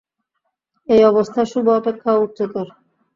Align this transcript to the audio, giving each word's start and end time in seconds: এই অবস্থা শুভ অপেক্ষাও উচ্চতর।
এই 0.89 1.01
অবস্থা 1.03 1.41
শুভ 1.45 1.65
অপেক্ষাও 1.71 2.23
উচ্চতর। 2.23 2.67